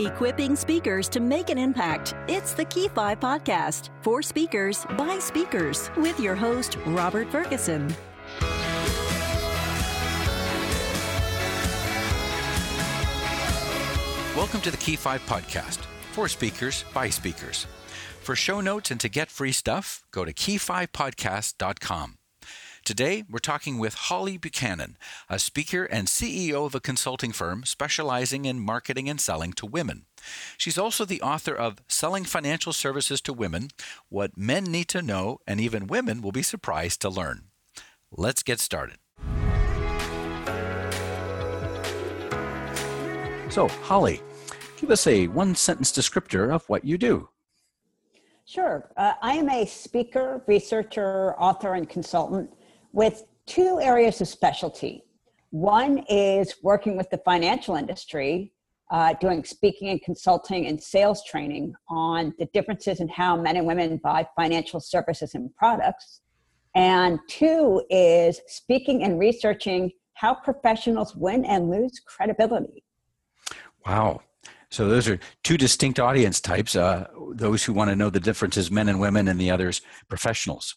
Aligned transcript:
Equipping 0.00 0.56
speakers 0.56 1.10
to 1.10 1.20
make 1.20 1.50
an 1.50 1.58
impact. 1.58 2.14
It's 2.26 2.54
the 2.54 2.64
Key 2.64 2.88
5 2.88 3.20
podcast 3.20 3.90
for 4.00 4.22
speakers 4.22 4.86
by 4.96 5.18
speakers 5.18 5.90
with 5.98 6.18
your 6.18 6.34
host, 6.34 6.78
Robert 6.86 7.30
Ferguson. 7.30 7.94
Welcome 14.34 14.62
to 14.62 14.70
the 14.70 14.78
Key 14.78 14.96
5 14.96 15.20
podcast 15.26 15.84
for 16.12 16.28
speakers 16.28 16.86
by 16.94 17.10
speakers. 17.10 17.66
For 18.22 18.34
show 18.34 18.62
notes 18.62 18.90
and 18.90 19.00
to 19.00 19.10
get 19.10 19.28
free 19.28 19.52
stuff, 19.52 20.02
go 20.12 20.24
to 20.24 20.32
key5podcast.com. 20.32 22.19
Today, 22.84 23.24
we're 23.28 23.38
talking 23.38 23.78
with 23.78 23.94
Holly 23.94 24.38
Buchanan, 24.38 24.96
a 25.28 25.38
speaker 25.38 25.84
and 25.84 26.08
CEO 26.08 26.64
of 26.64 26.74
a 26.74 26.80
consulting 26.80 27.30
firm 27.30 27.64
specializing 27.64 28.46
in 28.46 28.58
marketing 28.58 29.08
and 29.08 29.20
selling 29.20 29.52
to 29.54 29.66
women. 29.66 30.06
She's 30.56 30.78
also 30.78 31.04
the 31.04 31.20
author 31.20 31.54
of 31.54 31.82
Selling 31.88 32.24
Financial 32.24 32.72
Services 32.72 33.20
to 33.22 33.32
Women 33.32 33.68
What 34.08 34.36
Men 34.36 34.64
Need 34.64 34.88
to 34.88 35.02
Know 35.02 35.38
and 35.46 35.60
Even 35.60 35.86
Women 35.86 36.22
Will 36.22 36.32
Be 36.32 36.42
Surprised 36.42 37.02
to 37.02 37.10
Learn. 37.10 37.44
Let's 38.10 38.42
get 38.42 38.60
started. 38.60 38.96
So, 43.50 43.68
Holly, 43.82 44.22
give 44.78 44.90
us 44.90 45.06
a 45.06 45.28
one 45.28 45.54
sentence 45.54 45.92
descriptor 45.92 46.52
of 46.52 46.66
what 46.68 46.84
you 46.84 46.96
do. 46.96 47.28
Sure. 48.46 48.90
Uh, 48.96 49.12
I 49.22 49.34
am 49.34 49.48
a 49.48 49.66
speaker, 49.66 50.42
researcher, 50.46 51.34
author, 51.38 51.74
and 51.74 51.88
consultant 51.88 52.50
with 52.92 53.24
two 53.46 53.80
areas 53.80 54.20
of 54.20 54.28
specialty. 54.28 55.04
One 55.50 55.98
is 56.08 56.54
working 56.62 56.96
with 56.96 57.10
the 57.10 57.18
financial 57.18 57.76
industry, 57.76 58.52
uh, 58.90 59.14
doing 59.20 59.44
speaking 59.44 59.88
and 59.88 60.00
consulting 60.02 60.66
and 60.66 60.80
sales 60.80 61.24
training 61.24 61.74
on 61.88 62.34
the 62.38 62.46
differences 62.46 63.00
in 63.00 63.08
how 63.08 63.36
men 63.36 63.56
and 63.56 63.66
women 63.66 64.00
buy 64.02 64.26
financial 64.36 64.80
services 64.80 65.34
and 65.34 65.54
products. 65.56 66.20
And 66.74 67.18
two 67.28 67.82
is 67.90 68.40
speaking 68.46 69.02
and 69.02 69.18
researching 69.18 69.90
how 70.14 70.34
professionals 70.34 71.16
win 71.16 71.44
and 71.44 71.70
lose 71.70 72.00
credibility. 72.04 72.84
Wow. 73.86 74.20
So 74.70 74.88
those 74.88 75.08
are 75.08 75.18
two 75.42 75.56
distinct 75.56 75.98
audience 75.98 76.40
types 76.40 76.76
uh, 76.76 77.08
those 77.32 77.64
who 77.64 77.72
want 77.72 77.90
to 77.90 77.96
know 77.96 78.10
the 78.10 78.20
differences, 78.20 78.70
men 78.70 78.88
and 78.88 79.00
women, 79.00 79.26
and 79.26 79.40
the 79.40 79.50
others, 79.50 79.82
professionals. 80.08 80.76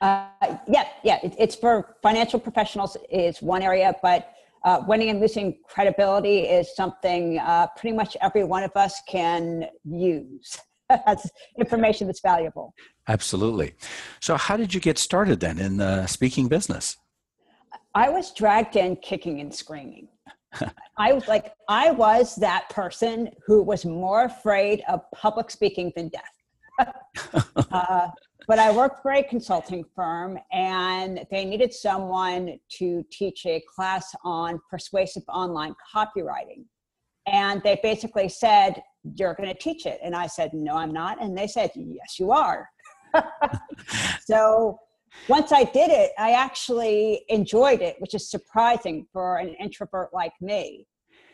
Uh, 0.00 0.26
yeah, 0.66 0.88
yeah, 1.04 1.18
it, 1.22 1.34
it's 1.38 1.54
for 1.54 1.96
financial 2.02 2.40
professionals 2.40 2.96
is 3.10 3.40
one 3.42 3.62
area, 3.62 3.94
but 4.02 4.32
uh, 4.64 4.82
winning 4.86 5.10
and 5.10 5.20
losing 5.20 5.58
credibility 5.68 6.40
is 6.40 6.74
something 6.74 7.38
uh, 7.38 7.66
pretty 7.76 7.96
much 7.96 8.16
every 8.20 8.44
one 8.44 8.62
of 8.62 8.72
us 8.76 9.00
can 9.08 9.66
use. 9.84 10.58
that's 10.88 11.28
information 11.58 12.06
that's 12.06 12.20
valuable. 12.20 12.74
Absolutely. 13.08 13.74
So, 14.20 14.36
how 14.36 14.56
did 14.56 14.72
you 14.72 14.80
get 14.80 14.98
started 14.98 15.40
then 15.40 15.58
in 15.58 15.76
the 15.76 16.06
speaking 16.06 16.48
business? 16.48 16.96
I 17.94 18.08
was 18.08 18.32
dragged 18.32 18.76
in 18.76 18.96
kicking 18.96 19.40
and 19.40 19.54
screaming. 19.54 20.08
I 20.96 21.12
was 21.12 21.28
like, 21.28 21.52
I 21.68 21.90
was 21.90 22.36
that 22.36 22.68
person 22.70 23.30
who 23.46 23.62
was 23.62 23.84
more 23.84 24.24
afraid 24.24 24.82
of 24.88 25.00
public 25.14 25.50
speaking 25.50 25.92
than 25.94 26.08
death. 26.08 27.44
uh, 27.72 28.08
but 28.48 28.58
I 28.58 28.72
worked 28.72 29.02
for 29.02 29.12
a 29.12 29.22
consulting 29.22 29.84
firm 29.94 30.38
and 30.52 31.26
they 31.30 31.44
needed 31.44 31.72
someone 31.72 32.58
to 32.78 33.04
teach 33.12 33.44
a 33.44 33.62
class 33.74 34.14
on 34.24 34.58
persuasive 34.70 35.22
online 35.28 35.74
copywriting. 35.94 36.64
And 37.26 37.62
they 37.62 37.78
basically 37.82 38.30
said, 38.30 38.82
You're 39.16 39.34
going 39.34 39.50
to 39.50 39.54
teach 39.54 39.84
it. 39.84 40.00
And 40.02 40.16
I 40.16 40.26
said, 40.26 40.52
No, 40.54 40.76
I'm 40.76 40.92
not. 40.92 41.22
And 41.22 41.36
they 41.36 41.46
said, 41.46 41.70
Yes, 41.74 42.18
you 42.18 42.32
are. 42.32 42.66
so 44.24 44.78
once 45.28 45.52
I 45.52 45.64
did 45.64 45.90
it, 45.90 46.12
I 46.18 46.32
actually 46.32 47.24
enjoyed 47.28 47.82
it, 47.82 47.96
which 47.98 48.14
is 48.14 48.30
surprising 48.30 49.06
for 49.12 49.36
an 49.36 49.48
introvert 49.60 50.08
like 50.14 50.32
me. 50.40 50.86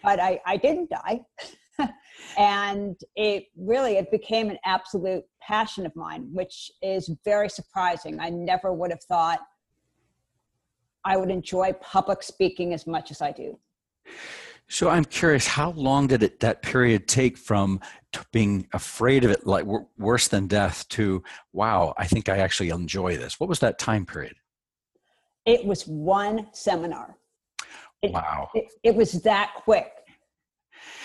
But 0.02 0.18
I, 0.18 0.40
I 0.44 0.56
didn't 0.56 0.90
die. 0.90 1.20
and 2.36 2.96
it 3.16 3.46
really 3.56 3.96
it 3.96 4.10
became 4.10 4.50
an 4.50 4.58
absolute 4.64 5.24
passion 5.40 5.86
of 5.86 5.94
mine 5.94 6.28
which 6.32 6.70
is 6.82 7.10
very 7.24 7.48
surprising. 7.48 8.20
I 8.20 8.30
never 8.30 8.72
would 8.72 8.90
have 8.90 9.02
thought 9.02 9.40
i 11.04 11.16
would 11.16 11.30
enjoy 11.30 11.72
public 11.80 12.22
speaking 12.22 12.72
as 12.72 12.86
much 12.86 13.10
as 13.10 13.20
i 13.20 13.30
do. 13.30 13.58
So 14.68 14.88
i'm 14.88 15.04
curious 15.04 15.46
how 15.46 15.70
long 15.72 16.06
did 16.06 16.22
it 16.22 16.40
that 16.40 16.62
period 16.62 17.06
take 17.06 17.36
from 17.36 17.80
being 18.32 18.66
afraid 18.72 19.24
of 19.24 19.30
it 19.30 19.46
like 19.46 19.66
worse 19.98 20.28
than 20.28 20.46
death 20.46 20.88
to 20.90 21.22
wow 21.52 21.94
i 21.98 22.06
think 22.06 22.28
i 22.28 22.38
actually 22.38 22.70
enjoy 22.70 23.16
this? 23.16 23.38
What 23.38 23.48
was 23.48 23.58
that 23.60 23.78
time 23.78 24.06
period? 24.06 24.36
It 25.46 25.64
was 25.66 25.86
one 25.86 26.48
seminar. 26.52 27.18
It, 28.00 28.12
wow. 28.12 28.48
it, 28.54 28.64
it 28.82 28.94
was 28.94 29.12
that 29.22 29.52
quick 29.64 29.90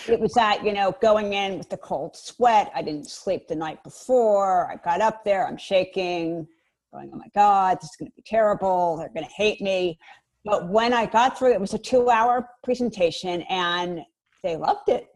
it 0.08 0.20
was 0.20 0.34
that 0.34 0.64
you 0.64 0.74
know 0.74 0.96
going 1.02 1.34
in 1.34 1.58
with 1.58 1.70
the 1.70 1.78
cold 1.78 2.16
sweat. 2.16 2.72
I 2.76 2.82
didn't 2.82 3.10
sleep 3.10 3.48
the 3.48 3.56
night 3.56 3.84
before. 3.84 4.72
I 4.72 4.78
got 4.78 5.02
up 5.02 5.24
there 5.24 5.48
i'm 5.48 5.58
shaking 5.58 6.48
going 6.94 7.12
oh 7.14 7.18
my 7.18 7.28
god 7.36 7.78
this 7.80 7.92
is 7.92 7.96
going 7.98 8.10
to 8.10 8.16
be 8.16 8.24
terrible. 8.26 8.98
They're 8.98 9.10
going 9.10 9.26
to 9.26 9.34
hate 9.34 9.62
me. 9.62 10.00
But 10.46 10.70
when 10.70 10.94
i 10.94 11.06
got 11.06 11.38
through 11.38 11.54
it 11.54 11.62
was 11.62 11.74
a 11.74 11.80
two 11.80 12.10
hour 12.10 12.50
presentation 12.64 13.42
and 13.44 14.02
they 14.44 14.56
loved 14.56 14.90
it. 14.90 15.08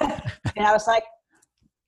And 0.56 0.66
i 0.66 0.72
was 0.72 0.86
like 0.86 1.04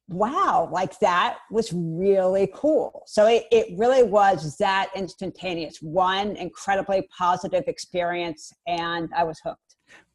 wow 0.09 0.69
like 0.73 0.99
that 1.01 1.39
was 1.51 1.73
really 1.73 2.51
cool. 2.55 3.03
So 3.07 3.27
it, 3.27 3.45
it 3.51 3.79
really 3.79 4.03
was 4.03 4.57
that 4.59 4.91
instantaneous 4.95 5.79
one 5.81 6.37
incredibly 6.37 7.09
positive 7.17 7.65
experience 7.67 8.53
and 8.67 9.09
i 9.17 9.25
was 9.25 9.39
hooked 9.45 9.68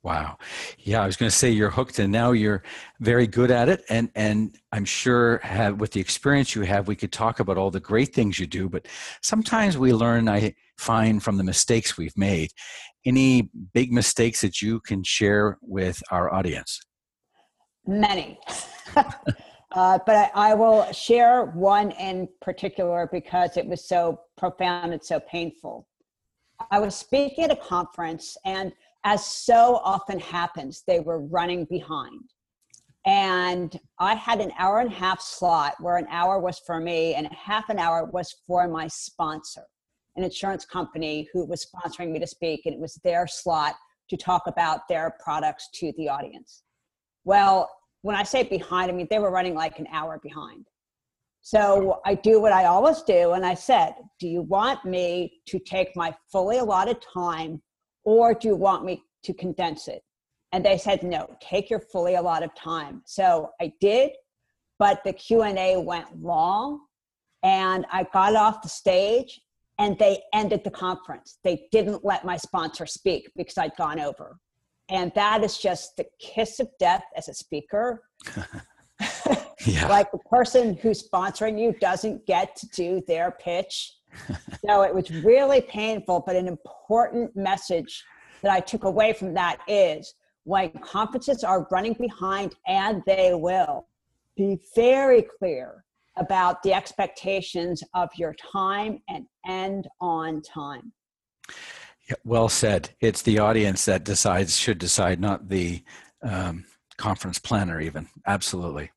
Wow. 0.03 0.37
Yeah, 0.79 1.01
I 1.01 1.05
was 1.05 1.15
going 1.15 1.29
to 1.29 1.35
say 1.35 1.49
you're 1.49 1.69
hooked 1.69 1.97
and 1.99 2.11
now 2.11 2.33
you're 2.33 2.61
very 2.99 3.25
good 3.25 3.51
at 3.51 3.69
it 3.69 3.85
and 3.89 4.09
and 4.15 4.57
I'm 4.73 4.83
sure 4.83 5.39
have 5.43 5.79
with 5.79 5.91
the 5.91 6.01
experience 6.01 6.55
you 6.55 6.63
have 6.63 6.89
we 6.89 6.95
could 6.97 7.13
talk 7.13 7.39
about 7.39 7.57
all 7.57 7.71
the 7.71 7.79
great 7.79 8.13
things 8.13 8.37
you 8.37 8.45
do, 8.45 8.67
but 8.67 8.85
sometimes 9.21 9.77
we 9.77 9.93
learn 9.93 10.27
I 10.27 10.55
find 10.77 11.23
from 11.23 11.37
the 11.37 11.43
mistakes 11.43 11.97
we've 11.97 12.17
made. 12.17 12.51
Any 13.05 13.49
big 13.73 13.93
mistakes 13.93 14.41
that 14.41 14.61
you 14.61 14.81
can 14.81 15.03
share 15.03 15.57
with 15.61 16.01
our 16.11 16.33
audience? 16.33 16.81
Many. 17.87 18.39
uh, 18.95 19.99
but 20.05 20.09
I, 20.09 20.31
I 20.33 20.53
will 20.53 20.91
share 20.91 21.45
one 21.45 21.91
in 21.91 22.27
particular 22.41 23.07
because 23.11 23.55
it 23.55 23.65
was 23.65 23.87
so 23.87 24.19
profound 24.37 24.91
and 24.91 25.03
so 25.03 25.19
painful. 25.21 25.87
I 26.71 26.79
was 26.79 26.95
speaking 26.95 27.45
at 27.45 27.51
a 27.51 27.55
conference 27.55 28.37
and 28.45 28.71
as 29.03 29.25
so 29.25 29.81
often 29.83 30.19
happens, 30.19 30.83
they 30.87 30.99
were 30.99 31.19
running 31.19 31.65
behind. 31.65 32.21
And 33.05 33.77
I 33.99 34.15
had 34.15 34.39
an 34.39 34.53
hour 34.57 34.79
and 34.79 34.89
a 34.89 34.95
half 34.95 35.19
slot 35.21 35.75
where 35.79 35.97
an 35.97 36.07
hour 36.09 36.39
was 36.39 36.59
for 36.65 36.79
me 36.79 37.15
and 37.15 37.27
half 37.27 37.69
an 37.69 37.77
hour 37.77 38.05
was 38.05 38.33
for 38.47 38.67
my 38.67 38.87
sponsor, 38.87 39.65
an 40.15 40.23
insurance 40.23 40.65
company 40.65 41.27
who 41.33 41.45
was 41.45 41.65
sponsoring 41.65 42.11
me 42.11 42.19
to 42.19 42.27
speak. 42.27 42.61
And 42.65 42.73
it 42.73 42.79
was 42.79 42.95
their 43.03 43.27
slot 43.27 43.75
to 44.09 44.15
talk 44.15 44.43
about 44.47 44.87
their 44.87 45.17
products 45.21 45.69
to 45.75 45.91
the 45.97 46.07
audience. 46.07 46.63
Well, 47.25 47.69
when 48.03 48.15
I 48.15 48.23
say 48.23 48.43
behind, 48.43 48.89
I 48.89 48.93
mean 48.93 49.07
they 49.09 49.19
were 49.19 49.31
running 49.31 49.53
like 49.55 49.79
an 49.79 49.87
hour 49.91 50.19
behind. 50.23 50.65
So 51.41 51.99
I 52.05 52.15
do 52.15 52.39
what 52.39 52.53
I 52.53 52.65
always 52.65 53.01
do. 53.01 53.33
And 53.33 53.45
I 53.45 53.53
said, 53.53 53.95
Do 54.17 54.29
you 54.29 54.43
want 54.43 54.85
me 54.85 55.41
to 55.47 55.59
take 55.59 55.93
my 55.93 56.15
fully 56.31 56.59
allotted 56.59 57.03
time 57.13 57.61
or 58.03 58.33
do 58.33 58.49
you 58.49 58.55
want 58.55 58.85
me 58.85 59.03
to 59.23 59.33
condense 59.33 59.87
it? 59.87 60.03
And 60.51 60.63
they 60.63 60.77
said, 60.77 61.01
no, 61.03 61.27
take 61.41 61.69
your 61.69 61.79
fully 61.79 62.15
allotted 62.15 62.51
time. 62.55 63.01
So 63.05 63.49
I 63.59 63.73
did, 63.81 64.11
but 64.77 65.03
the 65.03 65.13
Q&A 65.13 65.77
went 65.77 66.21
long 66.21 66.81
and 67.41 67.85
I 67.91 68.03
got 68.13 68.35
off 68.35 68.61
the 68.61 68.69
stage 68.69 69.41
and 69.79 69.97
they 69.97 70.21
ended 70.33 70.63
the 70.63 70.71
conference. 70.71 71.39
They 71.43 71.67
didn't 71.71 72.05
let 72.05 72.23
my 72.23 72.37
sponsor 72.37 72.85
speak 72.85 73.31
because 73.35 73.57
I'd 73.57 73.75
gone 73.77 73.99
over. 73.99 74.37
And 74.89 75.11
that 75.15 75.43
is 75.43 75.57
just 75.57 75.97
the 75.97 76.05
kiss 76.19 76.59
of 76.59 76.69
death 76.79 77.03
as 77.17 77.27
a 77.29 77.33
speaker. 77.33 78.03
yeah. 79.65 79.87
like 79.89 80.11
the 80.11 80.19
person 80.29 80.75
who's 80.75 81.07
sponsoring 81.07 81.59
you 81.59 81.73
doesn't 81.79 82.25
get 82.25 82.55
to 82.57 82.67
do 82.75 83.01
their 83.07 83.31
pitch 83.31 83.93
so 84.65 84.81
it 84.81 84.93
was 84.93 85.09
really 85.23 85.61
painful, 85.61 86.23
but 86.25 86.35
an 86.35 86.47
important 86.47 87.35
message 87.35 88.03
that 88.41 88.51
I 88.51 88.59
took 88.59 88.83
away 88.83 89.13
from 89.13 89.33
that 89.33 89.59
is 89.67 90.13
when 90.43 90.69
conferences 90.81 91.43
are 91.43 91.67
running 91.71 91.93
behind, 91.93 92.55
and 92.67 93.01
they 93.05 93.33
will, 93.33 93.87
be 94.35 94.59
very 94.75 95.25
clear 95.39 95.85
about 96.17 96.61
the 96.63 96.73
expectations 96.73 97.83
of 97.93 98.09
your 98.17 98.35
time 98.51 98.99
and 99.09 99.25
end 99.47 99.87
on 100.01 100.41
time. 100.41 100.91
Well 102.23 102.49
said. 102.49 102.89
It's 102.99 103.21
the 103.21 103.39
audience 103.39 103.85
that 103.85 104.03
decides, 104.03 104.57
should 104.57 104.77
decide, 104.77 105.19
not 105.19 105.49
the 105.49 105.83
um, 106.21 106.65
conference 106.97 107.39
planner, 107.39 107.79
even. 107.79 108.07
Absolutely. 108.27 108.91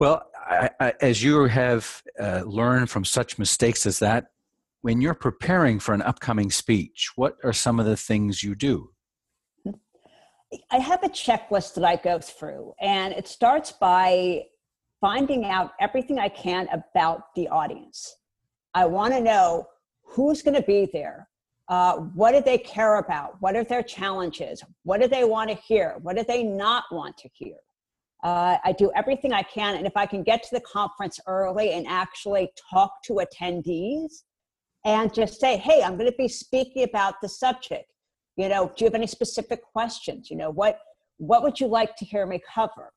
Well, 0.00 0.26
I, 0.34 0.70
I, 0.80 0.94
as 1.00 1.22
you 1.22 1.44
have 1.44 2.02
uh, 2.20 2.42
learned 2.44 2.90
from 2.90 3.04
such 3.04 3.38
mistakes 3.38 3.86
as 3.86 3.98
that, 4.00 4.32
when 4.80 5.00
you're 5.00 5.14
preparing 5.14 5.78
for 5.78 5.94
an 5.94 6.02
upcoming 6.02 6.50
speech, 6.50 7.12
what 7.14 7.36
are 7.44 7.52
some 7.52 7.78
of 7.78 7.86
the 7.86 7.96
things 7.96 8.42
you 8.42 8.54
do? 8.54 8.90
I 10.70 10.78
have 10.78 11.02
a 11.02 11.08
checklist 11.08 11.74
that 11.74 11.84
I 11.84 11.96
go 11.96 12.18
through, 12.18 12.74
and 12.80 13.14
it 13.14 13.26
starts 13.26 13.72
by 13.72 14.42
finding 15.00 15.44
out 15.44 15.72
everything 15.80 16.18
I 16.18 16.28
can 16.28 16.68
about 16.72 17.34
the 17.34 17.48
audience. 17.48 18.16
I 18.74 18.86
want 18.86 19.14
to 19.14 19.20
know 19.20 19.66
who's 20.02 20.42
going 20.42 20.54
to 20.54 20.62
be 20.62 20.88
there. 20.92 21.28
Uh, 21.68 21.96
what 22.14 22.32
do 22.32 22.42
they 22.42 22.58
care 22.58 22.96
about? 22.96 23.40
What 23.40 23.56
are 23.56 23.64
their 23.64 23.82
challenges? 23.82 24.62
What 24.82 25.00
do 25.00 25.08
they 25.08 25.24
want 25.24 25.48
to 25.50 25.56
hear? 25.56 25.96
What 26.02 26.16
do 26.16 26.24
they 26.24 26.42
not 26.42 26.84
want 26.90 27.16
to 27.18 27.28
hear? 27.32 27.56
Uh, 28.22 28.56
I 28.64 28.72
do 28.72 28.92
everything 28.94 29.32
I 29.32 29.42
can. 29.42 29.76
And 29.76 29.86
if 29.86 29.96
I 29.96 30.06
can 30.06 30.22
get 30.22 30.42
to 30.44 30.48
the 30.52 30.60
conference 30.60 31.18
early 31.26 31.72
and 31.72 31.86
actually 31.88 32.50
talk 32.70 33.02
to 33.04 33.20
attendees 33.20 34.22
and 34.84 35.12
just 35.12 35.40
say, 35.40 35.56
hey, 35.56 35.82
I'm 35.82 35.96
going 35.96 36.10
to 36.10 36.16
be 36.16 36.28
speaking 36.28 36.84
about 36.84 37.20
the 37.20 37.28
subject. 37.28 37.92
You 38.36 38.48
know, 38.48 38.68
do 38.68 38.84
you 38.84 38.86
have 38.86 38.94
any 38.94 39.06
specific 39.06 39.62
questions? 39.62 40.30
You 40.30 40.36
know, 40.36 40.50
what, 40.50 40.78
what 41.18 41.42
would 41.42 41.60
you 41.60 41.66
like 41.66 41.96
to 41.96 42.04
hear 42.04 42.26
me 42.26 42.40
cover? 42.54 42.92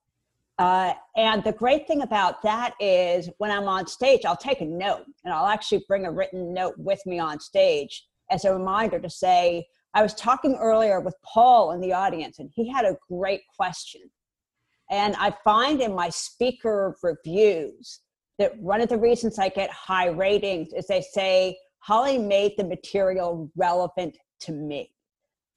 Uh, 0.57 0.94
and 1.18 1.44
the 1.44 1.51
great 1.51 1.86
thing 1.86 2.01
about 2.01 2.42
that 2.44 2.74
is 2.80 3.30
when 3.39 3.51
I'm 3.51 3.68
on 3.68 3.88
stage, 3.88 4.25
I'll 4.25 4.38
take 4.38 4.62
a 4.62 4.66
note 4.66 5.06
and 5.25 5.33
I'll 5.33 5.48
actually 5.48 5.83
bring 5.88 6.06
a 6.06 6.12
written 6.12 6.54
note 6.54 6.75
with 6.78 7.06
me 7.06 7.19
on 7.19 7.39
stage 7.39 8.06
as 8.31 8.45
a 8.45 8.54
reminder 8.54 9.00
to 9.00 9.10
say, 9.10 9.68
I 9.94 10.01
was 10.01 10.13
talking 10.13 10.56
earlier 10.56 11.00
with 11.00 11.16
Paul 11.24 11.71
in 11.71 11.81
the 11.81 11.94
audience 11.94 12.39
and 12.39 12.50
he 12.54 12.69
had 12.69 12.86
a 12.86 12.98
great 13.10 13.42
question. 13.56 14.01
And 14.90 15.16
I 15.18 15.34
find 15.44 15.82
in 15.82 15.96
my 15.96 16.10
speaker 16.10 16.96
reviews 17.02 18.02
that 18.38 18.58
one 18.60 18.82
of 18.82 18.90
the 18.90 18.98
reasons 18.98 19.40
I 19.40 19.50
get 19.50 19.70
high 19.72 20.08
ratings 20.08 20.74
is 20.74 20.88
they 20.88 21.02
say, 21.02 21.58
Holly 21.80 22.18
made 22.18 22.54
the 22.58 22.64
material 22.64 23.52
relevant 23.56 24.18
to 24.42 24.52
me. 24.52 24.92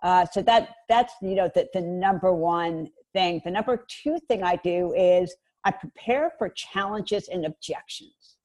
Uh, 0.02 0.24
so 0.26 0.40
that 0.42 0.76
that's 0.88 1.12
you 1.20 1.34
know 1.34 1.50
the, 1.54 1.66
the 1.74 1.80
number 1.80 2.32
one 2.32 2.88
thing. 3.12 3.40
The 3.44 3.50
number 3.50 3.84
two 3.88 4.18
thing 4.28 4.44
I 4.44 4.56
do 4.56 4.92
is 4.94 5.34
I 5.64 5.72
prepare 5.72 6.32
for 6.38 6.50
challenges 6.50 7.28
and 7.28 7.44
objections. 7.44 8.36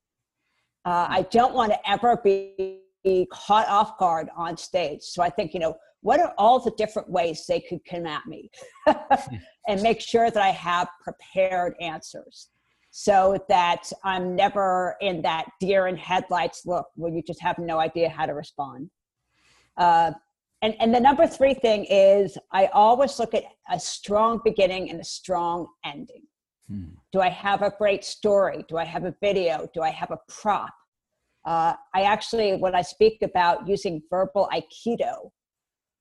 Uh, 0.86 1.08
I 1.10 1.22
don't 1.30 1.54
want 1.54 1.72
to 1.72 1.90
ever 1.90 2.20
be 2.24 2.82
caught 3.32 3.68
off 3.68 3.98
guard 3.98 4.30
on 4.36 4.58
stage. 4.58 5.02
So 5.02 5.22
I 5.22 5.30
think, 5.30 5.54
you 5.54 5.60
know, 5.60 5.76
what 6.04 6.20
are 6.20 6.34
all 6.38 6.60
the 6.60 6.72
different 6.78 7.10
ways 7.10 7.46
they 7.48 7.62
could 7.62 7.80
come 7.90 8.06
at 8.06 8.26
me? 8.28 8.52
and 9.68 9.82
make 9.82 10.00
sure 10.00 10.30
that 10.30 10.44
I 10.44 10.50
have 10.50 10.88
prepared 11.02 11.74
answers 11.82 12.50
so 12.92 13.44
that 13.50 13.92
I'm 14.04 14.36
never 14.36 14.96
in 15.02 15.24
that 15.24 15.46
deer 15.60 15.88
in 15.88 15.98
headlights 15.98 16.64
look 16.66 16.86
where 16.96 17.12
you 17.12 17.24
just 17.24 17.42
have 17.42 17.58
no 17.58 17.80
idea 17.80 18.08
how 18.08 18.28
to 18.28 18.34
respond. 18.34 18.90
Uh, 19.78 20.12
and, 20.62 20.76
and 20.80 20.94
the 20.94 21.00
number 21.00 21.26
three 21.26 21.54
thing 21.56 21.86
is 21.86 22.38
I 22.52 22.68
always 22.68 23.18
look 23.18 23.34
at 23.34 23.46
a 23.72 23.80
strong 23.80 24.42
beginning 24.46 24.90
and 24.92 25.00
a 25.00 25.04
strong 25.04 25.68
ending. 25.84 26.22
Hmm. 26.70 26.92
Do 27.12 27.22
I 27.22 27.30
have 27.30 27.62
a 27.62 27.74
great 27.78 28.04
story? 28.04 28.64
Do 28.70 28.78
I 28.78 28.86
have 28.86 29.06
a 29.06 29.16
video? 29.22 29.68
Do 29.74 29.82
I 29.82 29.90
have 29.90 30.12
a 30.12 30.20
prop? 30.30 30.74
Uh, 31.46 31.74
I 31.96 32.04
actually, 32.04 32.56
when 32.58 32.76
I 32.76 32.82
speak 32.82 33.22
about 33.22 33.68
using 33.68 34.02
verbal 34.10 34.50
Aikido, 34.54 35.32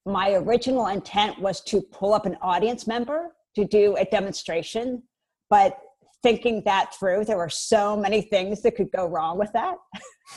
my 0.06 0.32
original 0.32 0.88
intent 0.88 1.38
was 1.38 1.60
to 1.62 1.80
pull 1.80 2.12
up 2.14 2.26
an 2.26 2.36
audience 2.42 2.86
member 2.86 3.34
to 3.54 3.64
do 3.64 3.96
a 3.96 4.04
demonstration, 4.04 5.02
but 5.50 5.78
thinking 6.22 6.62
that 6.64 6.94
through, 6.94 7.24
there 7.24 7.36
were 7.36 7.48
so 7.48 7.96
many 7.96 8.22
things 8.22 8.62
that 8.62 8.76
could 8.76 8.90
go 8.92 9.06
wrong 9.06 9.38
with 9.38 9.52
that. 9.52 9.76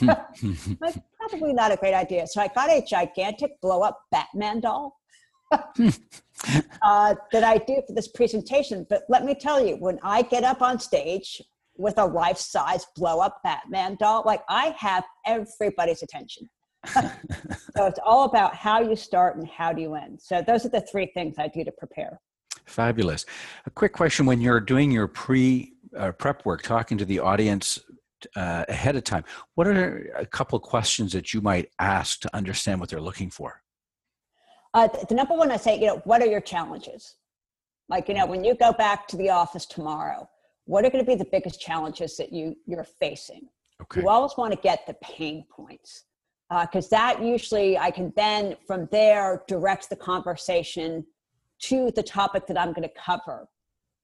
like, 0.80 0.94
probably 1.18 1.52
not 1.52 1.72
a 1.72 1.76
great 1.76 1.94
idea. 1.94 2.26
So 2.26 2.40
I 2.40 2.48
got 2.48 2.70
a 2.70 2.84
gigantic 2.84 3.60
blow 3.60 3.82
up 3.82 3.98
Batman 4.10 4.60
doll 4.60 4.96
uh, 5.52 7.14
that 7.32 7.44
I 7.44 7.58
do 7.58 7.82
for 7.86 7.94
this 7.94 8.08
presentation. 8.08 8.86
But 8.88 9.02
let 9.08 9.24
me 9.24 9.34
tell 9.34 9.64
you, 9.64 9.76
when 9.76 9.98
I 10.02 10.22
get 10.22 10.44
up 10.44 10.60
on 10.60 10.78
stage 10.78 11.40
with 11.78 11.98
a 11.98 12.04
life 12.04 12.38
size 12.38 12.86
blow 12.96 13.20
up 13.20 13.40
Batman 13.44 13.96
doll, 13.98 14.22
like 14.26 14.42
I 14.48 14.74
have 14.78 15.04
everybody's 15.26 16.02
attention. 16.02 16.48
So 16.86 17.86
it's 17.86 17.98
all 18.04 18.24
about 18.24 18.54
how 18.54 18.80
you 18.80 18.96
start 18.96 19.36
and 19.36 19.48
how 19.48 19.72
do 19.72 19.82
you 19.82 19.94
end. 19.94 20.20
So 20.20 20.42
those 20.42 20.64
are 20.64 20.70
the 20.70 20.80
three 20.80 21.06
things 21.06 21.36
I 21.38 21.48
do 21.48 21.64
to 21.64 21.72
prepare. 21.72 22.20
Fabulous. 22.66 23.24
A 23.66 23.70
quick 23.70 23.92
question 23.92 24.26
when 24.26 24.40
you're 24.40 24.60
doing 24.60 24.90
your 24.90 25.06
pre 25.06 25.72
uh, 25.96 26.12
prep 26.12 26.44
work, 26.44 26.62
talking 26.62 26.98
to 26.98 27.04
the 27.04 27.18
audience 27.18 27.80
uh, 28.34 28.64
ahead 28.68 28.96
of 28.96 29.04
time, 29.04 29.24
what 29.54 29.66
are 29.66 30.12
a 30.16 30.26
couple 30.26 30.58
questions 30.58 31.12
that 31.12 31.32
you 31.32 31.40
might 31.40 31.70
ask 31.78 32.20
to 32.20 32.36
understand 32.36 32.80
what 32.80 32.88
they're 32.88 33.00
looking 33.00 33.30
for? 33.30 33.62
Uh, 34.74 34.88
the 35.08 35.14
number 35.14 35.34
one, 35.34 35.50
I 35.50 35.56
say, 35.56 35.78
you 35.78 35.86
know, 35.86 36.02
what 36.04 36.20
are 36.20 36.26
your 36.26 36.40
challenges? 36.40 37.16
Like, 37.88 38.08
you 38.08 38.14
know, 38.14 38.26
when 38.26 38.44
you 38.44 38.54
go 38.54 38.72
back 38.72 39.06
to 39.08 39.16
the 39.16 39.30
office 39.30 39.64
tomorrow, 39.64 40.28
what 40.64 40.84
are 40.84 40.90
going 40.90 41.04
to 41.04 41.08
be 41.08 41.14
the 41.14 41.28
biggest 41.30 41.60
challenges 41.60 42.16
that 42.16 42.32
you 42.32 42.56
you're 42.66 42.84
facing? 42.84 43.48
Okay. 43.80 44.00
You 44.00 44.08
always 44.08 44.32
want 44.36 44.52
to 44.52 44.58
get 44.58 44.86
the 44.86 44.94
pain 44.94 45.44
points 45.50 46.05
because 46.48 46.86
uh, 46.86 46.96
that 46.96 47.22
usually 47.22 47.76
I 47.76 47.90
can 47.90 48.12
then 48.16 48.56
from 48.66 48.88
there 48.92 49.42
direct 49.48 49.90
the 49.90 49.96
conversation 49.96 51.04
to 51.62 51.90
the 51.92 52.02
topic 52.02 52.46
that 52.46 52.58
I'm 52.58 52.72
going 52.72 52.88
to 52.88 52.94
cover, 52.94 53.48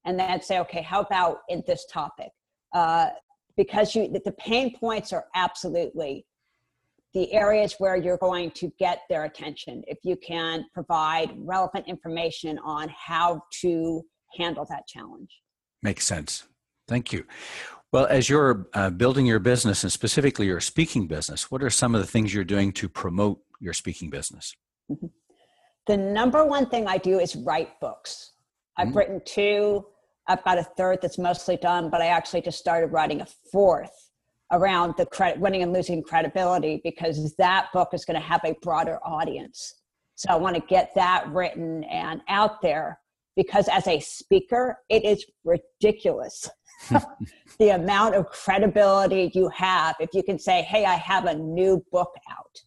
and 0.05 0.19
then 0.19 0.41
say, 0.41 0.59
okay, 0.59 0.81
how 0.81 1.01
about 1.01 1.39
in 1.49 1.63
this 1.65 1.85
topic? 1.85 2.31
Uh, 2.73 3.09
because 3.55 3.95
you 3.95 4.09
the 4.09 4.31
pain 4.33 4.75
points 4.75 5.13
are 5.13 5.25
absolutely 5.35 6.25
the 7.13 7.31
areas 7.31 7.75
where 7.77 7.95
you're 7.95 8.17
going 8.17 8.49
to 8.51 8.71
get 8.79 9.01
their 9.07 9.25
attention 9.25 9.83
if 9.87 9.99
you 10.03 10.15
can 10.15 10.65
provide 10.73 11.31
relevant 11.37 11.87
information 11.87 12.57
on 12.65 12.89
how 12.89 13.39
to 13.61 14.03
handle 14.35 14.65
that 14.67 14.87
challenge. 14.87 15.29
Makes 15.83 16.07
sense. 16.07 16.45
Thank 16.87 17.13
you 17.13 17.25
well 17.93 18.05
as 18.07 18.27
you're 18.27 18.67
uh, 18.73 18.89
building 18.89 19.25
your 19.25 19.39
business 19.39 19.83
and 19.83 19.91
specifically 19.91 20.47
your 20.47 20.59
speaking 20.59 21.07
business 21.07 21.49
what 21.49 21.63
are 21.63 21.69
some 21.69 21.95
of 21.95 22.01
the 22.01 22.07
things 22.07 22.33
you're 22.33 22.43
doing 22.43 22.73
to 22.73 22.89
promote 22.89 23.39
your 23.61 23.73
speaking 23.73 24.09
business 24.09 24.53
mm-hmm. 24.91 25.07
the 25.87 25.95
number 25.95 26.43
one 26.43 26.65
thing 26.65 26.87
i 26.87 26.97
do 26.97 27.19
is 27.19 27.35
write 27.37 27.79
books 27.79 28.33
i've 28.77 28.89
mm-hmm. 28.89 28.97
written 28.97 29.21
two 29.25 29.85
I've 30.27 30.43
got 30.43 30.57
a 30.57 30.63
third 30.63 30.99
that's 31.01 31.17
mostly 31.17 31.57
done, 31.57 31.89
but 31.89 32.01
I 32.01 32.07
actually 32.07 32.41
just 32.41 32.59
started 32.59 32.87
writing 32.87 33.21
a 33.21 33.27
fourth 33.51 34.09
around 34.51 34.93
the 34.97 35.05
credit 35.05 35.39
winning 35.39 35.63
and 35.63 35.73
losing 35.73 36.03
credibility 36.03 36.79
because 36.83 37.35
that 37.37 37.67
book 37.73 37.89
is 37.93 38.05
going 38.05 38.19
to 38.19 38.25
have 38.25 38.41
a 38.45 38.55
broader 38.61 38.99
audience. 39.03 39.81
So 40.15 40.29
I 40.29 40.35
want 40.35 40.55
to 40.55 40.61
get 40.61 40.91
that 40.95 41.27
written 41.29 41.83
and 41.85 42.21
out 42.29 42.61
there 42.61 42.99
because 43.35 43.67
as 43.67 43.87
a 43.87 43.99
speaker, 43.99 44.77
it 44.89 45.03
is 45.03 45.25
ridiculous 45.43 46.49
the 47.59 47.69
amount 47.69 48.15
of 48.15 48.29
credibility 48.29 49.31
you 49.33 49.49
have 49.49 49.95
if 49.99 50.09
you 50.13 50.23
can 50.23 50.39
say, 50.39 50.61
Hey, 50.63 50.85
I 50.85 50.95
have 50.95 51.25
a 51.25 51.35
new 51.35 51.83
book 51.91 52.13
out. 52.31 52.61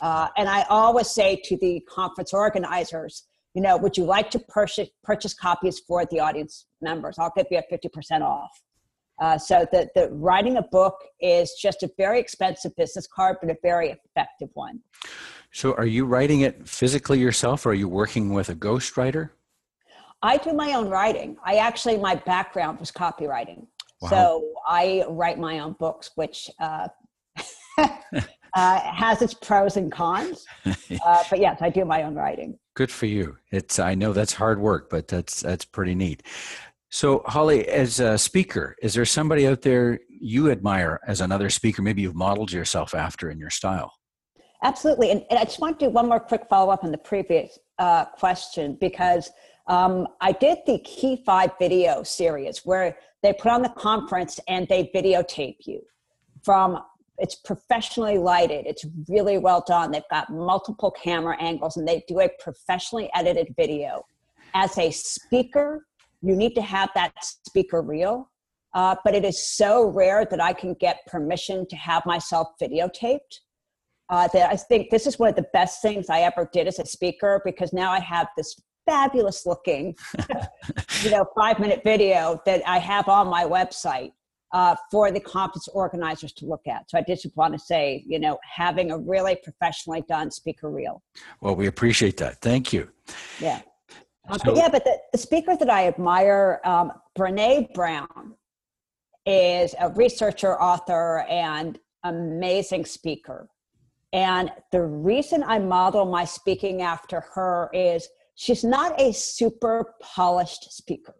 Uh, 0.00 0.28
and 0.36 0.48
I 0.48 0.62
always 0.70 1.10
say 1.10 1.40
to 1.44 1.56
the 1.58 1.80
conference 1.88 2.32
organizers, 2.32 3.24
you 3.54 3.62
know, 3.62 3.76
would 3.76 3.96
you 3.96 4.04
like 4.04 4.30
to 4.30 4.38
purchase, 4.38 4.88
purchase 5.02 5.34
copies 5.34 5.80
for 5.80 6.06
the 6.06 6.20
audience 6.20 6.66
members? 6.80 7.16
I'll 7.18 7.32
give 7.36 7.46
you 7.50 7.58
a 7.58 7.74
50% 7.74 8.22
off. 8.22 8.50
Uh, 9.20 9.36
so 9.36 9.66
the, 9.70 9.88
the 9.94 10.08
writing 10.12 10.56
a 10.56 10.62
book 10.62 10.94
is 11.20 11.52
just 11.60 11.82
a 11.82 11.90
very 11.98 12.18
expensive 12.18 12.74
business 12.76 13.06
card, 13.06 13.36
but 13.42 13.50
a 13.50 13.56
very 13.62 13.90
effective 13.90 14.48
one. 14.54 14.80
So 15.52 15.74
are 15.74 15.86
you 15.86 16.06
writing 16.06 16.40
it 16.40 16.66
physically 16.66 17.18
yourself 17.18 17.66
or 17.66 17.70
are 17.70 17.74
you 17.74 17.88
working 17.88 18.32
with 18.32 18.48
a 18.48 18.54
ghostwriter? 18.54 19.30
I 20.22 20.36
do 20.36 20.52
my 20.52 20.74
own 20.74 20.88
writing. 20.88 21.36
I 21.44 21.56
actually, 21.56 21.96
my 21.96 22.14
background 22.14 22.78
was 22.78 22.90
copywriting. 22.90 23.66
Wow. 24.00 24.08
So 24.10 24.52
I 24.66 25.04
write 25.08 25.38
my 25.38 25.60
own 25.60 25.74
books, 25.78 26.10
which 26.14 26.50
uh, 26.58 26.88
uh, 27.78 27.88
has 28.54 29.22
its 29.22 29.34
pros 29.34 29.76
and 29.76 29.90
cons. 29.90 30.44
Uh, 31.06 31.22
but 31.30 31.38
yes, 31.38 31.58
I 31.62 31.70
do 31.70 31.84
my 31.84 32.02
own 32.02 32.16
writing. 32.16 32.58
Good 32.74 32.90
for 32.90 33.06
you. 33.06 33.38
It's 33.52 33.78
I 33.78 33.94
know 33.94 34.12
that's 34.12 34.34
hard 34.34 34.60
work, 34.60 34.90
but 34.90 35.06
that's 35.06 35.40
that's 35.40 35.64
pretty 35.64 35.94
neat. 35.94 36.24
So, 36.90 37.22
Holly, 37.26 37.66
as 37.68 38.00
a 38.00 38.18
speaker, 38.18 38.74
is 38.82 38.94
there 38.94 39.04
somebody 39.04 39.46
out 39.46 39.62
there 39.62 40.00
you 40.08 40.50
admire 40.50 40.98
as 41.06 41.20
another 41.20 41.48
speaker? 41.48 41.80
Maybe 41.80 42.02
you've 42.02 42.16
modeled 42.16 42.50
yourself 42.50 42.92
after 42.92 43.30
in 43.30 43.38
your 43.38 43.50
style. 43.50 43.92
Absolutely, 44.64 45.12
and, 45.12 45.24
and 45.30 45.38
I 45.38 45.44
just 45.44 45.60
want 45.60 45.78
to 45.78 45.86
do 45.86 45.90
one 45.90 46.08
more 46.08 46.18
quick 46.18 46.42
follow 46.50 46.72
up 46.72 46.82
on 46.82 46.90
the 46.90 46.98
previous 46.98 47.56
uh, 47.78 48.06
question 48.06 48.76
because 48.80 49.30
um, 49.70 50.06
I 50.20 50.32
did 50.32 50.58
the 50.66 50.78
Key 50.80 51.22
Five 51.24 51.52
video 51.58 52.02
series 52.02 52.58
where 52.64 52.98
they 53.22 53.32
put 53.32 53.50
on 53.50 53.62
the 53.62 53.70
conference 53.70 54.38
and 54.48 54.68
they 54.68 54.90
videotape 54.94 55.56
you 55.60 55.80
from 56.42 56.82
it's 57.18 57.34
professionally 57.34 58.16
lighted 58.16 58.64
it's 58.66 58.86
really 59.08 59.36
well 59.36 59.62
done 59.66 59.90
they've 59.90 60.02
got 60.10 60.30
multiple 60.30 60.90
camera 60.90 61.36
angles 61.38 61.76
and 61.76 61.86
they 61.86 62.02
do 62.08 62.18
a 62.20 62.30
professionally 62.38 63.10
edited 63.14 63.54
video 63.58 64.02
as 64.54 64.78
a 64.78 64.90
speaker 64.90 65.84
you 66.22 66.36
need 66.36 66.54
to 66.54 66.62
have 66.62 66.90
that 66.94 67.12
speaker 67.22 67.82
reel. 67.82 68.30
Uh, 68.72 68.94
but 69.04 69.14
it 69.14 69.24
is 69.24 69.44
so 69.56 69.88
rare 69.88 70.24
that 70.24 70.40
I 70.40 70.52
can 70.52 70.74
get 70.74 71.04
permission 71.06 71.66
to 71.68 71.76
have 71.76 72.06
myself 72.06 72.48
videotaped. 72.60 73.40
Uh, 74.08 74.28
that 74.32 74.50
I 74.50 74.56
think 74.56 74.90
this 74.90 75.06
is 75.06 75.18
one 75.18 75.28
of 75.28 75.36
the 75.36 75.46
best 75.52 75.82
things 75.82 76.10
I 76.10 76.20
ever 76.20 76.48
did 76.52 76.66
as 76.66 76.78
a 76.78 76.86
speaker 76.86 77.40
because 77.44 77.72
now 77.72 77.92
I 77.92 78.00
have 78.00 78.28
this 78.36 78.56
fabulous 78.90 79.46
looking, 79.46 79.94
you 81.02 81.10
know, 81.10 81.24
five 81.38 81.60
minute 81.60 81.82
video 81.84 82.40
that 82.44 82.60
I 82.66 82.78
have 82.78 83.08
on 83.08 83.28
my 83.28 83.44
website 83.44 84.12
uh, 84.52 84.74
for 84.90 85.12
the 85.12 85.20
conference 85.20 85.68
organizers 85.68 86.32
to 86.32 86.46
look 86.46 86.66
at. 86.66 86.90
So 86.90 86.98
I 86.98 87.04
just 87.06 87.24
want 87.36 87.52
to 87.54 87.58
say, 87.58 88.02
you 88.06 88.18
know, 88.18 88.38
having 88.42 88.90
a 88.90 88.98
really 88.98 89.36
professionally 89.44 90.02
done 90.08 90.30
speaker 90.32 90.68
reel. 90.70 91.02
Well, 91.40 91.54
we 91.54 91.68
appreciate 91.68 92.16
that. 92.16 92.40
Thank 92.40 92.72
you. 92.72 92.88
Yeah. 93.40 93.60
Um, 94.28 94.38
so, 94.38 94.44
but 94.46 94.56
yeah, 94.56 94.68
but 94.68 94.84
the, 94.84 94.98
the, 95.12 95.18
speaker 95.18 95.56
that 95.56 95.70
I 95.70 95.86
admire, 95.86 96.60
um, 96.64 96.92
Brene 97.16 97.72
Brown, 97.72 98.34
is 99.24 99.74
a 99.78 99.90
researcher, 99.90 100.60
author, 100.60 101.24
and 101.28 101.78
amazing 102.02 102.86
speaker. 102.86 103.48
And 104.12 104.50
the 104.72 104.82
reason 104.82 105.44
I 105.44 105.60
model 105.60 106.04
my 106.06 106.24
speaking 106.24 106.82
after 106.82 107.20
her 107.34 107.70
is 107.72 108.08
she's 108.40 108.64
not 108.64 108.98
a 108.98 109.12
super 109.12 109.96
polished 110.00 110.72
speaker. 110.72 111.14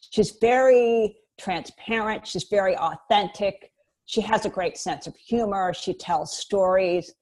She's 0.00 0.30
very 0.40 1.16
transparent, 1.38 2.26
she's 2.26 2.44
very 2.44 2.74
authentic, 2.78 3.70
she 4.06 4.22
has 4.22 4.46
a 4.46 4.48
great 4.48 4.78
sense 4.78 5.06
of 5.06 5.14
humor, 5.14 5.74
she 5.74 5.92
tells 5.92 6.34
stories. 6.34 7.12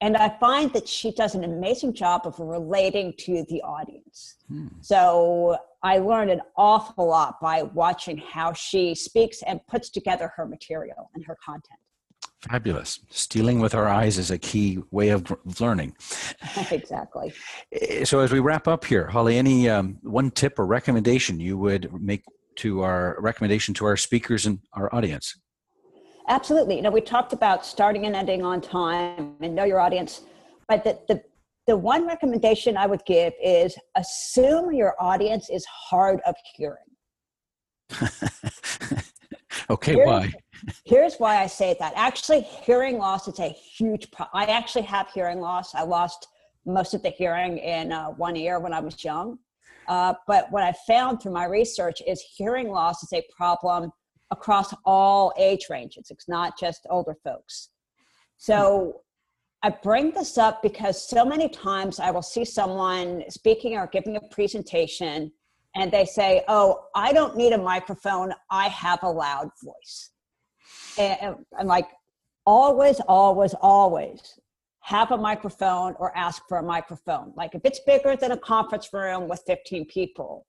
And 0.00 0.16
I 0.16 0.36
find 0.40 0.72
that 0.72 0.88
she 0.88 1.12
does 1.12 1.36
an 1.36 1.44
amazing 1.44 1.94
job 1.94 2.22
of 2.24 2.40
relating 2.40 3.14
to 3.18 3.44
the 3.48 3.62
audience. 3.62 4.38
Hmm. 4.48 4.66
So 4.80 5.56
I 5.84 5.98
learned 5.98 6.32
an 6.32 6.40
awful 6.56 7.06
lot 7.06 7.40
by 7.40 7.62
watching 7.62 8.18
how 8.18 8.52
she 8.52 8.96
speaks 8.96 9.42
and 9.42 9.64
puts 9.68 9.90
together 9.90 10.32
her 10.34 10.44
material 10.44 11.08
and 11.14 11.24
her 11.24 11.38
content. 11.44 11.78
Fabulous. 12.50 12.98
Stealing 13.08 13.60
with 13.60 13.74
our 13.74 13.86
eyes 13.86 14.18
is 14.18 14.32
a 14.32 14.38
key 14.38 14.78
way 14.90 15.10
of 15.10 15.32
learning. 15.60 15.96
exactly. 16.72 17.32
Eh, 17.72 18.04
so, 18.04 18.18
as 18.18 18.32
we 18.32 18.40
wrap 18.40 18.66
up 18.66 18.84
here, 18.84 19.06
Holly, 19.06 19.38
any 19.38 19.68
um, 19.68 19.98
one 20.02 20.30
tip 20.30 20.58
or 20.58 20.66
recommendation 20.66 21.38
you 21.38 21.56
would 21.56 21.92
make 22.02 22.24
to 22.56 22.82
our 22.82 23.16
recommendation 23.20 23.74
to 23.74 23.84
our 23.84 23.96
speakers 23.96 24.46
and 24.46 24.58
our 24.72 24.92
audience? 24.94 25.36
Absolutely. 26.28 26.76
You 26.76 26.82
know, 26.82 26.90
we 26.90 27.00
talked 27.00 27.32
about 27.32 27.64
starting 27.64 28.06
and 28.06 28.16
ending 28.16 28.42
on 28.42 28.60
time 28.60 29.36
and 29.40 29.54
know 29.54 29.64
your 29.64 29.80
audience, 29.80 30.22
but 30.68 30.84
the, 30.84 30.98
the, 31.08 31.22
the 31.66 31.76
one 31.76 32.06
recommendation 32.06 32.76
I 32.76 32.86
would 32.86 33.04
give 33.06 33.32
is 33.42 33.76
assume 33.96 34.72
your 34.72 34.94
audience 35.00 35.48
is 35.48 35.64
hard 35.66 36.20
of 36.26 36.34
hearing. 36.54 36.76
okay, 39.70 39.94
here's, 39.94 40.06
why? 40.06 40.32
Here's 40.92 41.16
why 41.16 41.38
I 41.38 41.46
say 41.46 41.74
that. 41.80 41.94
Actually, 41.96 42.42
hearing 42.42 42.98
loss 42.98 43.26
is 43.26 43.40
a 43.40 43.48
huge. 43.48 44.08
I 44.34 44.44
actually 44.44 44.82
have 44.82 45.08
hearing 45.10 45.40
loss. 45.40 45.74
I 45.74 45.84
lost 45.84 46.28
most 46.66 46.92
of 46.92 47.02
the 47.02 47.08
hearing 47.08 47.56
in 47.56 47.92
uh, 47.92 48.08
one 48.08 48.36
ear 48.36 48.60
when 48.60 48.74
I 48.74 48.80
was 48.80 49.02
young. 49.02 49.38
Uh, 49.88 50.12
but 50.26 50.52
what 50.52 50.62
I 50.62 50.74
found 50.86 51.22
through 51.22 51.32
my 51.32 51.46
research 51.46 52.02
is 52.06 52.20
hearing 52.20 52.68
loss 52.68 53.02
is 53.02 53.14
a 53.14 53.24
problem 53.34 53.90
across 54.30 54.74
all 54.84 55.32
age 55.38 55.68
ranges. 55.70 56.08
It's 56.10 56.28
not 56.28 56.58
just 56.60 56.86
older 56.90 57.16
folks. 57.24 57.70
So 58.36 59.00
I 59.62 59.70
bring 59.70 60.10
this 60.10 60.36
up 60.36 60.62
because 60.62 61.08
so 61.08 61.24
many 61.24 61.48
times 61.48 62.00
I 62.00 62.10
will 62.10 62.20
see 62.20 62.44
someone 62.44 63.24
speaking 63.30 63.78
or 63.78 63.86
giving 63.86 64.16
a 64.16 64.20
presentation 64.30 65.32
and 65.74 65.90
they 65.90 66.04
say, 66.04 66.44
Oh, 66.48 66.84
I 66.94 67.14
don't 67.14 67.34
need 67.34 67.54
a 67.54 67.58
microphone. 67.58 68.34
I 68.50 68.68
have 68.68 69.02
a 69.02 69.10
loud 69.10 69.48
voice. 69.64 70.10
And 70.98 71.36
I'm 71.58 71.66
like, 71.66 71.88
always, 72.44 73.00
always, 73.00 73.54
always 73.60 74.38
have 74.80 75.12
a 75.12 75.16
microphone 75.16 75.94
or 75.98 76.16
ask 76.16 76.42
for 76.48 76.58
a 76.58 76.62
microphone. 76.62 77.32
Like 77.36 77.54
if 77.54 77.62
it's 77.64 77.80
bigger 77.86 78.16
than 78.16 78.32
a 78.32 78.36
conference 78.36 78.92
room 78.92 79.28
with 79.28 79.42
15 79.46 79.86
people, 79.86 80.46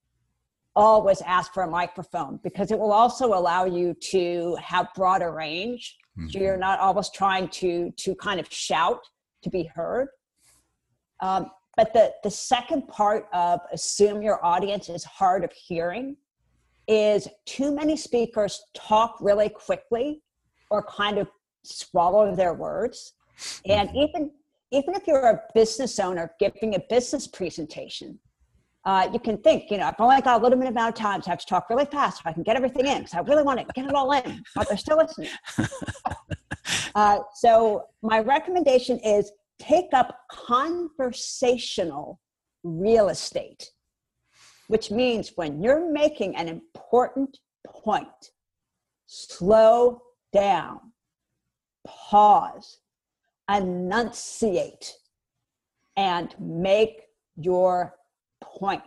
always 0.76 1.22
ask 1.22 1.54
for 1.54 1.64
a 1.64 1.70
microphone 1.70 2.40
because 2.44 2.72
it 2.72 2.80
will 2.80 2.92
also 2.92 3.28
allow 3.28 3.66
you 3.66 3.96
to 4.12 4.56
have 4.56 4.88
broader 4.96 5.32
range. 5.32 5.96
Mm-hmm. 6.18 6.30
So 6.30 6.40
you're 6.40 6.58
not 6.58 6.80
always 6.80 7.10
trying 7.12 7.48
to 7.50 7.92
to 7.98 8.16
kind 8.16 8.40
of 8.40 8.52
shout 8.52 9.02
to 9.44 9.50
be 9.50 9.64
heard. 9.64 10.08
Um, 11.20 11.52
but 11.78 11.94
the 11.94 12.14
the 12.24 12.32
second 12.32 12.88
part 12.88 13.28
of 13.34 13.60
assume 13.72 14.22
your 14.24 14.44
audience 14.44 14.90
is 14.90 15.04
hard 15.04 15.44
of 15.44 15.52
hearing 15.52 16.18
is 16.88 17.28
too 17.46 17.74
many 17.74 17.96
speakers 17.96 18.62
talk 18.74 19.18
really 19.22 19.50
quickly 19.50 20.22
or 20.70 20.84
kind 20.84 21.18
of 21.18 21.28
swallow 21.64 22.36
their 22.36 22.54
words 22.54 23.14
and 23.66 23.90
mm-hmm. 23.90 23.98
even 23.98 24.32
even 24.72 24.96
if 24.96 25.06
you're 25.06 25.28
a 25.28 25.42
business 25.54 26.00
owner 26.00 26.32
giving 26.40 26.76
a 26.76 26.80
business 26.90 27.28
presentation 27.28 28.20
uh, 28.86 29.10
you 29.14 29.20
can 29.20 29.38
think, 29.38 29.72
you 29.72 29.78
know, 29.78 29.86
I've 29.88 30.00
only 30.00 30.22
got 30.22 30.42
a 30.42 30.44
little 30.44 30.60
bit 30.60 30.68
amount 30.68 30.90
of 30.90 31.02
time, 31.02 31.22
so 31.22 31.30
I 31.30 31.32
have 31.32 31.40
to 31.40 31.46
talk 31.46 31.70
really 31.70 31.86
fast 31.86 32.18
so 32.18 32.24
I 32.26 32.34
can 32.34 32.44
get 32.44 32.58
everything 32.58 32.86
in 32.86 33.00
because 33.00 33.14
I 33.14 33.20
really 33.22 33.44
want 33.44 33.60
to 33.60 33.66
get 33.74 33.86
it 33.86 33.96
all 33.96 34.12
in, 34.12 34.44
but 34.56 34.68
they're 34.68 34.78
still 34.78 34.98
listening. 34.98 35.30
uh, 36.96 37.20
so 37.34 37.86
my 38.02 38.20
recommendation 38.20 39.00
is 39.00 39.32
take 39.58 39.94
up 39.94 40.18
conversational 40.30 42.20
real 42.64 43.08
estate, 43.08 43.72
which 44.68 44.92
means 44.92 45.34
when 45.36 45.62
you're 45.62 45.92
making 45.92 46.36
an 46.36 46.48
important 46.48 47.38
point, 47.68 48.32
slow 49.06 50.02
down, 50.32 50.80
pause, 51.86 52.80
enunciate, 53.50 54.94
and 55.96 56.36
make 56.40 57.04
your 57.36 57.96
point. 58.42 58.82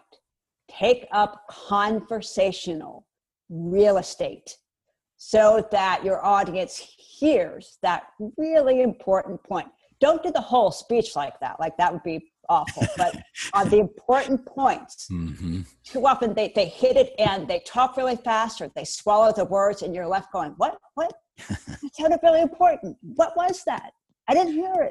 Take 0.68 1.06
up 1.12 1.46
conversational 1.48 3.06
real 3.48 3.98
estate 3.98 4.56
so 5.16 5.66
that 5.70 6.04
your 6.04 6.24
audience 6.24 6.76
hears 6.98 7.78
that 7.82 8.08
really 8.36 8.82
important 8.82 9.42
point. 9.44 9.68
Don't 10.00 10.22
do 10.22 10.30
the 10.30 10.40
whole 10.40 10.70
speech 10.70 11.16
like 11.16 11.38
that, 11.40 11.58
like 11.58 11.76
that 11.78 11.92
would 11.92 12.02
be 12.02 12.30
awful. 12.48 12.86
But 12.96 13.16
on 13.52 13.68
the 13.68 13.78
important 13.78 14.44
points, 14.46 15.08
mm-hmm. 15.10 15.62
too 15.84 16.06
often 16.06 16.34
they, 16.34 16.52
they 16.54 16.66
hit 16.66 16.96
it 16.96 17.12
and 17.18 17.46
they 17.48 17.60
talk 17.60 17.96
really 17.96 18.16
fast 18.16 18.60
or 18.60 18.70
they 18.74 18.84
swallow 18.84 19.32
the 19.32 19.44
words, 19.44 19.82
and 19.82 19.94
you're 19.94 20.06
left 20.06 20.32
going, 20.32 20.54
What? 20.56 20.78
What? 20.94 21.12
That 21.48 21.90
sounded 21.92 22.20
really 22.22 22.40
important. 22.40 22.96
What 23.02 23.36
was 23.36 23.62
that? 23.66 23.92
I 24.28 24.34
didn't 24.34 24.54
hear 24.54 24.90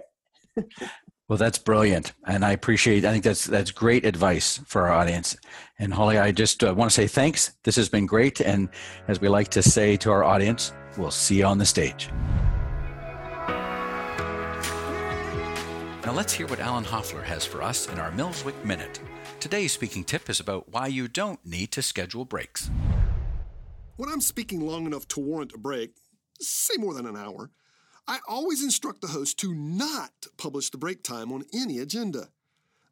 it. 0.58 0.66
Well, 1.28 1.38
that's 1.38 1.58
brilliant, 1.58 2.14
and 2.28 2.46
I 2.46 2.52
appreciate. 2.52 3.04
I 3.04 3.12
think 3.12 3.24
that's 3.24 3.46
that's 3.46 3.72
great 3.72 4.06
advice 4.06 4.60
for 4.68 4.84
our 4.84 4.92
audience. 4.92 5.36
And 5.80 5.92
Holly, 5.92 6.20
I 6.20 6.32
just 6.32 6.64
uh, 6.64 6.72
want 6.72 6.92
to 6.92 6.94
say 6.94 7.08
thanks. 7.08 7.56
This 7.64 7.76
has 7.78 7.90
been 7.90 8.06
great, 8.06 8.42
and 8.42 8.70
as 9.08 9.20
we 9.20 9.28
like 9.28 9.48
to 9.50 9.64
say 9.64 9.98
to 9.98 10.12
our 10.12 10.24
audience, 10.24 10.72
we'll 11.00 11.10
see 11.10 11.40
you 11.40 11.46
on 11.46 11.58
the 11.58 11.66
stage. 11.66 12.12
Now 16.06 16.14
let's 16.14 16.34
hear 16.34 16.46
what 16.46 16.60
Alan 16.60 16.84
Hoffler 16.84 17.24
has 17.24 17.48
for 17.48 17.64
us 17.64 17.90
in 17.90 17.98
our 17.98 18.12
Millswick 18.12 18.64
Minute. 18.64 19.00
Today's 19.40 19.72
speaking 19.72 20.04
tip 20.04 20.30
is 20.30 20.40
about 20.40 20.70
why 20.70 20.86
you 20.86 21.08
don't 21.08 21.44
need 21.44 21.72
to 21.72 21.82
schedule 21.82 22.26
breaks. 22.26 22.70
When 23.98 24.10
I'm 24.10 24.22
speaking 24.22 24.62
long 24.62 24.86
enough 24.86 25.08
to 25.10 25.20
warrant 25.20 25.54
a 25.56 25.58
break, 25.58 25.96
say 26.40 26.76
more 26.78 26.94
than 26.94 27.08
an 27.08 27.18
hour. 27.18 27.50
I 28.08 28.20
always 28.28 28.64
instruct 28.64 29.02
the 29.02 29.08
host 29.08 29.40
to 29.40 29.56
not 29.56 30.12
publish 30.38 30.70
the 30.70 30.78
break 30.78 31.02
time 31.02 31.32
on 31.32 31.46
any 31.52 31.80
agenda. 31.80 32.30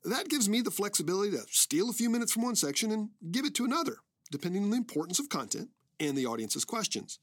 That 0.03 0.27
gives 0.27 0.49
me 0.49 0.61
the 0.61 0.71
flexibility 0.71 1.37
to 1.37 1.43
steal 1.51 1.91
a 1.91 1.93
few 1.93 2.09
minutes 2.09 2.31
from 2.31 2.41
one 2.41 2.55
section 2.55 2.89
and 2.89 3.09
give 3.29 3.45
it 3.45 3.53
to 3.55 3.65
another, 3.65 3.97
depending 4.31 4.63
on 4.63 4.71
the 4.71 4.77
importance 4.77 5.19
of 5.19 5.29
content 5.29 5.69
and 5.99 6.17
the 6.17 6.25
audience's 6.25 6.65
questions. 6.65 7.19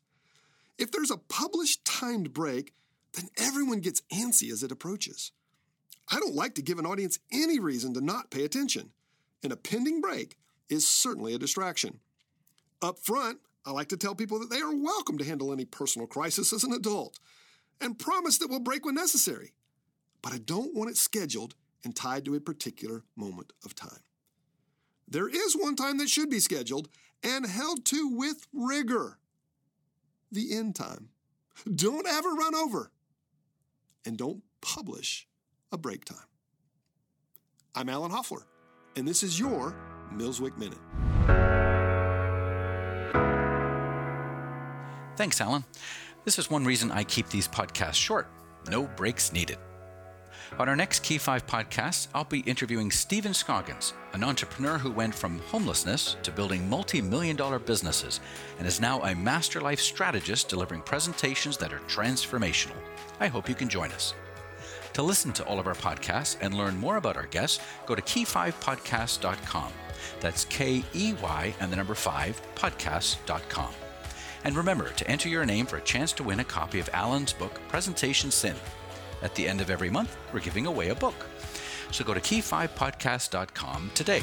If 0.78 0.92
there's 0.92 1.10
a 1.10 1.16
published 1.16 1.84
timed 1.84 2.32
break, 2.32 2.74
then 3.14 3.28
everyone 3.36 3.80
gets 3.80 4.02
antsy 4.12 4.52
as 4.52 4.62
it 4.62 4.70
approaches. 4.70 5.32
I 6.10 6.18
don't 6.18 6.34
like 6.34 6.54
to 6.56 6.62
give 6.62 6.78
an 6.78 6.86
audience 6.86 7.18
any 7.32 7.60
reason 7.60 7.94
to 7.94 8.00
not 8.00 8.30
pay 8.30 8.44
attention, 8.44 8.90
and 9.42 9.52
a 9.52 9.56
pending 9.56 10.00
break 10.00 10.36
is 10.68 10.86
certainly 10.86 11.34
a 11.34 11.38
distraction. 11.38 12.00
Up 12.82 12.98
front, 12.98 13.38
I 13.64 13.70
like 13.70 13.88
to 13.88 13.96
tell 13.96 14.14
people 14.14 14.40
that 14.40 14.50
they 14.50 14.60
are 14.60 14.74
welcome 14.74 15.18
to 15.18 15.24
handle 15.24 15.52
any 15.52 15.64
personal 15.64 16.08
crisis 16.08 16.52
as 16.52 16.64
an 16.64 16.72
adult 16.72 17.18
and 17.80 17.98
promise 17.98 18.38
that 18.38 18.48
we'll 18.48 18.60
break 18.60 18.84
when 18.84 18.94
necessary. 18.94 19.52
But 20.22 20.32
I 20.32 20.38
don't 20.38 20.74
want 20.74 20.90
it 20.90 20.96
scheduled 20.96 21.54
and 21.84 21.94
tied 21.94 22.24
to 22.24 22.34
a 22.34 22.40
particular 22.40 23.04
moment 23.16 23.52
of 23.64 23.74
time. 23.74 24.00
There 25.08 25.28
is 25.28 25.56
one 25.56 25.76
time 25.76 25.98
that 25.98 26.08
should 26.08 26.30
be 26.30 26.40
scheduled 26.40 26.88
and 27.22 27.46
held 27.46 27.84
to 27.86 28.08
with 28.16 28.46
rigor 28.52 29.18
the 30.32 30.56
end 30.56 30.76
time. 30.76 31.08
Don't 31.72 32.06
ever 32.06 32.30
run 32.30 32.54
over. 32.54 32.90
And 34.06 34.16
don't 34.16 34.42
publish 34.60 35.26
a 35.72 35.78
break 35.78 36.04
time. 36.04 36.18
I'm 37.76 37.88
Alan 37.88 38.10
Hoffler, 38.10 38.42
and 38.96 39.06
this 39.06 39.22
is 39.22 39.38
your 39.38 39.76
Millswick 40.12 40.58
Minute. 40.58 40.78
Thanks, 45.16 45.40
Alan. 45.40 45.64
This 46.24 46.40
is 46.40 46.50
one 46.50 46.64
reason 46.64 46.90
I 46.90 47.04
keep 47.04 47.28
these 47.28 47.46
podcasts 47.46 47.94
short. 47.94 48.26
No 48.68 48.88
breaks 48.96 49.32
needed. 49.32 49.58
On 50.58 50.68
our 50.68 50.74
next 50.74 51.04
Key 51.04 51.18
5 51.18 51.46
podcast, 51.46 52.08
I'll 52.14 52.24
be 52.24 52.40
interviewing 52.40 52.90
Stephen 52.90 53.32
Scoggins, 53.32 53.92
an 54.12 54.24
entrepreneur 54.24 54.76
who 54.76 54.90
went 54.90 55.14
from 55.14 55.38
homelessness 55.50 56.16
to 56.24 56.32
building 56.32 56.68
multi 56.68 57.00
million 57.00 57.36
dollar 57.36 57.60
businesses 57.60 58.18
and 58.58 58.66
is 58.66 58.80
now 58.80 59.00
a 59.04 59.14
master 59.14 59.60
life 59.60 59.78
strategist 59.78 60.48
delivering 60.48 60.82
presentations 60.82 61.56
that 61.58 61.72
are 61.72 61.78
transformational. 61.80 62.76
I 63.20 63.28
hope 63.28 63.48
you 63.48 63.54
can 63.54 63.68
join 63.68 63.92
us. 63.92 64.14
To 64.94 65.02
listen 65.02 65.32
to 65.32 65.44
all 65.44 65.58
of 65.58 65.66
our 65.66 65.74
podcasts 65.74 66.36
and 66.40 66.54
learn 66.54 66.76
more 66.76 66.96
about 66.96 67.16
our 67.16 67.26
guests, 67.26 67.60
go 67.86 67.94
to 67.94 68.02
key5podcast.com. 68.02 69.72
That's 70.20 70.44
K 70.46 70.84
E 70.94 71.14
Y 71.22 71.54
and 71.60 71.72
the 71.72 71.76
number 71.76 71.94
5 71.94 72.40
podcast.com. 72.54 73.72
And 74.44 74.56
remember 74.56 74.88
to 74.90 75.08
enter 75.08 75.28
your 75.28 75.44
name 75.44 75.66
for 75.66 75.76
a 75.76 75.82
chance 75.82 76.12
to 76.14 76.22
win 76.22 76.40
a 76.40 76.44
copy 76.44 76.80
of 76.80 76.88
Alan's 76.92 77.32
book, 77.32 77.60
Presentation 77.68 78.30
Sin. 78.30 78.56
At 79.22 79.34
the 79.34 79.46
end 79.46 79.60
of 79.60 79.70
every 79.70 79.90
month, 79.90 80.16
we're 80.32 80.40
giving 80.40 80.66
away 80.66 80.88
a 80.88 80.94
book. 80.94 81.26
So 81.90 82.04
go 82.04 82.14
to 82.14 82.20
key5podcast.com 82.20 83.90
today. 83.94 84.22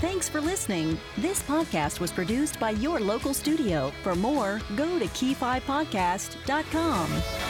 Thanks 0.00 0.28
for 0.28 0.40
listening. 0.40 0.98
This 1.16 1.42
podcast 1.42 1.98
was 1.98 2.12
produced 2.12 2.60
by 2.60 2.70
your 2.70 3.00
local 3.00 3.34
studio. 3.34 3.92
For 4.02 4.14
more, 4.14 4.60
go 4.76 4.98
to 4.98 5.06
key5podcast.com. 5.06 7.47